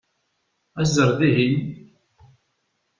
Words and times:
Aẓ 0.81 0.95
ar 1.03 1.11
dihin! 1.19 1.57